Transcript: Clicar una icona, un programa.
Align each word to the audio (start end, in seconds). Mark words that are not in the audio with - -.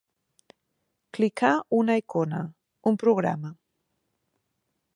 Clicar 1.17 1.51
una 1.81 1.97
icona, 2.01 2.39
un 2.93 2.99
programa. 3.05 3.53